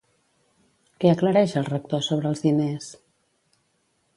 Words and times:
Què 1.03 1.11
aclareix 1.11 1.53
el 1.61 1.67
Rector 1.67 2.03
sobre 2.09 2.33
els 2.33 2.41
diners? 2.47 2.89